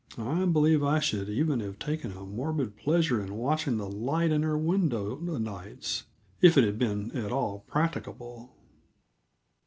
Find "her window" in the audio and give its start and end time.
4.41-5.11